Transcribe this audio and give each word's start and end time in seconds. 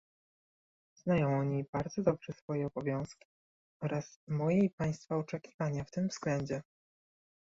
Znają 0.95 1.39
oni 1.39 1.65
bardzo 1.73 2.01
dobrze 2.03 2.33
swoje 2.33 2.67
obowiązki 2.67 3.27
oraz 3.83 4.19
moje 4.27 4.59
i 4.59 4.69
Państwa 4.69 5.15
oczekiwania 5.17 5.83
w 5.83 5.91
tym 5.91 6.07
względzie 6.07 6.61